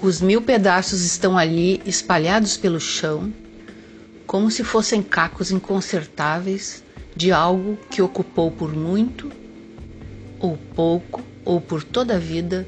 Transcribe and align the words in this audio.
Os 0.00 0.20
mil 0.20 0.40
pedaços 0.40 1.04
estão 1.04 1.36
ali 1.36 1.82
espalhados 1.84 2.56
pelo 2.56 2.78
chão, 2.78 3.32
como 4.28 4.48
se 4.48 4.62
fossem 4.62 5.02
cacos 5.02 5.50
inconsertáveis 5.50 6.84
de 7.16 7.32
algo 7.32 7.76
que 7.90 8.00
ocupou 8.00 8.48
por 8.48 8.72
muito, 8.72 9.28
ou 10.38 10.56
pouco, 10.56 11.20
ou 11.44 11.60
por 11.60 11.82
toda 11.82 12.14
a 12.14 12.18
vida, 12.18 12.64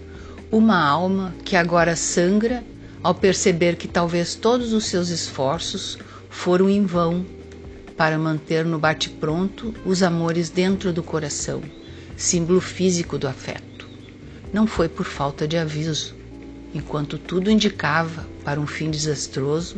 uma 0.50 0.84
alma 0.84 1.32
que 1.44 1.54
agora 1.54 1.94
sangra 1.94 2.64
ao 3.00 3.14
perceber 3.14 3.76
que 3.76 3.86
talvez 3.86 4.34
todos 4.34 4.72
os 4.72 4.86
seus 4.86 5.08
esforços 5.08 5.96
foram 6.28 6.68
em 6.68 6.84
vão 6.84 7.24
para 7.96 8.18
manter 8.18 8.64
no 8.64 8.76
bate-pronto 8.76 9.72
os 9.86 10.02
amores 10.02 10.50
dentro 10.50 10.92
do 10.92 11.02
coração, 11.02 11.62
símbolo 12.16 12.60
físico 12.60 13.16
do 13.16 13.28
afeto. 13.28 13.88
Não 14.52 14.66
foi 14.66 14.88
por 14.88 15.06
falta 15.06 15.46
de 15.46 15.56
aviso. 15.56 16.18
Enquanto 16.74 17.18
tudo 17.18 17.50
indicava 17.50 18.26
para 18.44 18.60
um 18.60 18.66
fim 18.66 18.90
desastroso, 18.90 19.76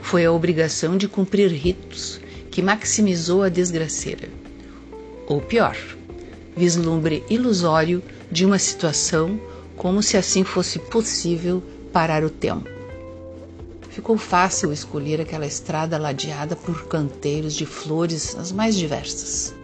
foi 0.00 0.24
a 0.24 0.32
obrigação 0.32 0.96
de 0.96 1.06
cumprir 1.06 1.50
ritos 1.50 2.20
que 2.50 2.62
maximizou 2.62 3.42
a 3.42 3.48
desgraceira. 3.48 4.28
Ou 5.26 5.40
pior, 5.40 5.76
vislumbre 6.56 7.22
ilusório 7.28 8.02
de 8.30 8.44
uma 8.44 8.58
situação 8.58 9.40
como 9.76 10.02
se 10.02 10.16
assim 10.16 10.42
fosse 10.44 10.78
possível 10.78 11.62
parar 11.92 12.24
o 12.24 12.30
tempo. 12.30 12.68
Ficou 13.90 14.16
fácil 14.16 14.72
escolher 14.72 15.20
aquela 15.20 15.46
estrada 15.46 15.98
ladeada 15.98 16.54
por 16.54 16.86
canteiros 16.86 17.54
de 17.54 17.66
flores 17.66 18.36
as 18.36 18.52
mais 18.52 18.76
diversas. 18.76 19.54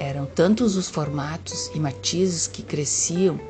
Eram 0.00 0.26
tantos 0.26 0.76
os 0.76 0.88
formatos 0.88 1.70
e 1.74 1.78
matizes 1.78 2.46
que 2.46 2.62
cresciam 2.62 3.40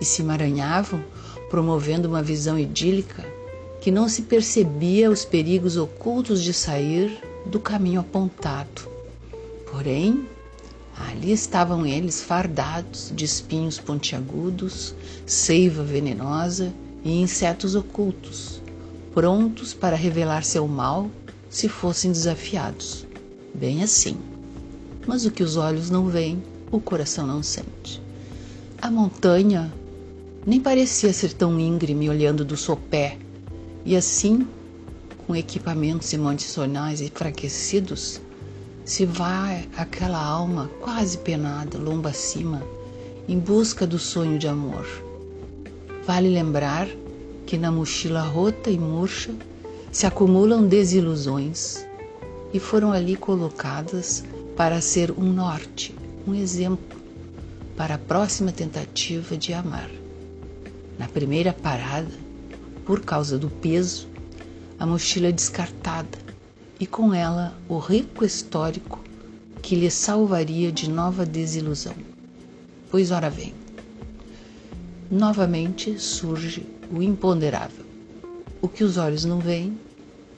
e 0.00 0.04
se 0.04 0.22
emaranhavam, 0.22 1.02
promovendo 1.48 2.08
uma 2.08 2.22
visão 2.22 2.58
idílica, 2.58 3.24
que 3.80 3.90
não 3.90 4.08
se 4.08 4.22
percebia 4.22 5.10
os 5.10 5.24
perigos 5.24 5.76
ocultos 5.76 6.42
de 6.42 6.52
sair 6.52 7.18
do 7.46 7.60
caminho 7.60 8.00
apontado. 8.00 8.88
Porém, 9.70 10.26
ali 10.96 11.32
estavam 11.32 11.86
eles 11.86 12.22
fardados 12.22 13.12
de 13.14 13.24
espinhos 13.24 13.78
pontiagudos, 13.78 14.94
seiva 15.24 15.82
venenosa 15.82 16.72
e 17.04 17.20
insetos 17.20 17.74
ocultos, 17.74 18.60
prontos 19.14 19.72
para 19.72 19.96
revelar 19.96 20.44
seu 20.44 20.66
mal 20.66 21.10
se 21.48 21.68
fossem 21.68 22.12
desafiados. 22.12 23.06
Bem 23.54 23.82
assim. 23.82 24.16
Mas 25.06 25.24
o 25.24 25.30
que 25.30 25.42
os 25.42 25.56
olhos 25.56 25.88
não 25.88 26.06
veem, 26.06 26.42
o 26.70 26.80
coração 26.80 27.26
não 27.26 27.42
sente. 27.42 28.02
A 28.80 28.90
montanha 28.90 29.72
nem 30.48 30.60
parecia 30.60 31.12
ser 31.12 31.32
tão 31.32 31.60
íngreme 31.60 32.08
olhando 32.08 32.44
do 32.44 32.56
sopé, 32.56 33.18
e 33.84 33.94
assim, 33.94 34.48
com 35.26 35.36
equipamentos 35.36 36.12
imunicionais 36.12 37.00
enfraquecidos, 37.00 38.20
se 38.84 39.04
vai 39.04 39.68
aquela 39.76 40.20
alma 40.20 40.70
quase 40.80 41.18
penada, 41.18 41.78
lomba 41.78 42.08
acima, 42.08 42.62
em 43.28 43.38
busca 43.38 43.86
do 43.86 43.98
sonho 43.98 44.38
de 44.38 44.48
amor 44.48 44.86
Vale 46.08 46.30
lembrar 46.30 46.88
que 47.44 47.58
na 47.58 47.70
mochila 47.70 48.22
rota 48.22 48.70
e 48.70 48.78
murcha 48.78 49.30
se 49.92 50.06
acumulam 50.06 50.66
desilusões 50.66 51.86
e 52.50 52.58
foram 52.58 52.94
ali 52.94 53.14
colocadas 53.14 54.24
para 54.56 54.80
ser 54.80 55.10
um 55.10 55.30
norte, 55.30 55.94
um 56.26 56.34
exemplo 56.34 56.96
para 57.76 57.96
a 57.96 57.98
próxima 57.98 58.50
tentativa 58.50 59.36
de 59.36 59.52
amar. 59.52 59.90
Na 60.98 61.06
primeira 61.08 61.52
parada, 61.52 62.12
por 62.84 63.00
causa 63.00 63.38
do 63.38 63.48
peso, 63.48 64.08
a 64.78 64.84
mochila 64.84 65.28
é 65.28 65.32
descartada 65.32 66.18
e 66.80 66.86
com 66.86 67.14
ela 67.14 67.56
o 67.68 67.78
rico 67.78 68.24
histórico 68.24 69.02
que 69.62 69.76
lhe 69.76 69.90
salvaria 69.90 70.72
de 70.72 70.90
nova 70.90 71.24
desilusão. 71.24 71.94
Pois 72.90 73.10
ora 73.10 73.30
vem 73.30 73.54
novamente 75.10 75.98
surge 75.98 76.66
o 76.90 77.02
imponderável. 77.02 77.84
O 78.60 78.68
que 78.68 78.84
os 78.84 78.98
olhos 78.98 79.24
não 79.24 79.38
veem, 79.38 79.78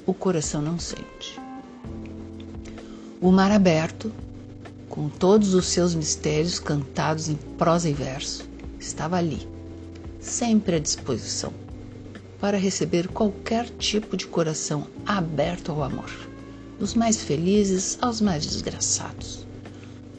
o 0.06 0.14
coração 0.14 0.62
não 0.62 0.78
sente. 0.78 1.40
O 3.20 3.32
mar 3.32 3.50
aberto, 3.50 4.12
com 4.88 5.08
todos 5.08 5.54
os 5.54 5.66
seus 5.66 5.94
mistérios 5.94 6.60
cantados 6.60 7.28
em 7.28 7.34
prosa 7.58 7.88
e 7.88 7.92
verso, 7.92 8.48
estava 8.78 9.16
ali, 9.16 9.46
sempre 10.30 10.76
à 10.76 10.78
disposição, 10.78 11.52
para 12.40 12.56
receber 12.56 13.08
qualquer 13.08 13.68
tipo 13.78 14.16
de 14.16 14.26
coração 14.26 14.86
aberto 15.04 15.72
ao 15.72 15.82
amor, 15.82 16.10
dos 16.78 16.94
mais 16.94 17.22
felizes 17.22 17.98
aos 18.00 18.20
mais 18.20 18.46
desgraçados. 18.46 19.46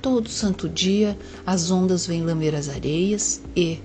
Todo 0.02 0.30
santo 0.30 0.68
dia 0.68 1.18
as 1.46 1.72
ondas 1.72 2.06
vêm 2.06 2.24
lamber 2.24 2.54
as 2.54 2.68
areias 2.70 3.42
e, 3.56 3.80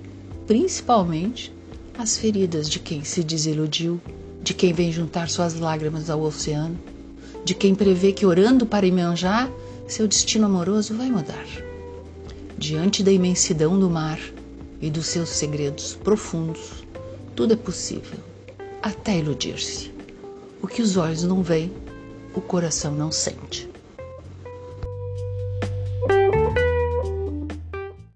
principalmente 0.45 1.53
as 1.97 2.17
feridas 2.17 2.69
de 2.69 2.79
quem 2.79 3.03
se 3.03 3.23
desiludiu, 3.23 3.99
de 4.43 4.53
quem 4.53 4.73
vem 4.73 4.91
juntar 4.91 5.29
suas 5.29 5.55
lágrimas 5.55 6.09
ao 6.09 6.21
oceano, 6.21 6.77
de 7.43 7.55
quem 7.55 7.73
prevê 7.73 8.11
que 8.11 8.25
orando 8.25 8.65
para 8.65 8.85
Imanjá, 8.85 9.49
seu 9.87 10.07
destino 10.07 10.45
amoroso 10.45 10.93
vai 10.95 11.09
mudar. 11.09 11.45
Diante 12.57 13.01
da 13.01 13.11
imensidão 13.11 13.79
do 13.79 13.89
mar 13.89 14.19
e 14.81 14.89
dos 14.89 15.07
seus 15.07 15.29
segredos 15.29 15.95
profundos, 15.95 16.85
tudo 17.35 17.53
é 17.53 17.57
possível, 17.57 18.19
até 18.81 19.17
iludir-se. 19.17 19.91
O 20.61 20.67
que 20.67 20.81
os 20.81 20.97
olhos 20.97 21.23
não 21.23 21.41
veem, 21.43 21.71
o 22.33 22.41
coração 22.41 22.93
não 22.93 23.11
sente. 23.11 23.69